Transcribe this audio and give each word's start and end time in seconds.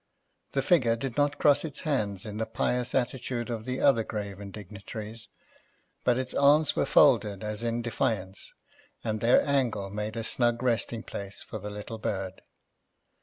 The 0.53 0.63
figure 0.63 0.95
did 0.95 1.15
not 1.15 1.37
cross 1.37 1.63
its 1.63 1.81
hands 1.81 2.25
in 2.25 2.37
the 2.37 2.47
pious 2.47 2.95
attitude 2.95 3.51
of 3.51 3.65
the 3.65 3.79
other 3.79 4.03
graven 4.03 4.49
dignitaries, 4.49 5.27
but 6.03 6.17
its 6.17 6.33
arms 6.33 6.75
were 6.75 6.87
folded 6.87 7.43
as 7.43 7.61
in 7.61 7.83
defiance 7.83 8.51
and 9.03 9.19
their 9.21 9.45
angle 9.45 9.91
made 9.91 10.17
a 10.17 10.23
snug 10.23 10.63
resting 10.63 11.03
place 11.03 11.43
for 11.43 11.59
the 11.59 11.69
little 11.69 11.99
bird. 11.99 12.41